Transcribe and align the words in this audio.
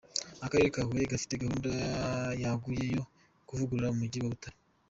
Akarere 0.45 0.69
ka 0.75 0.81
Huye 0.87 1.11
gafite 1.13 1.33
gahunda 1.41 1.69
yaguye 2.43 2.83
yo 2.95 3.03
kuvugurura 3.47 3.91
umugi 3.93 4.17
wa 4.23 4.31
Butare. 4.33 4.57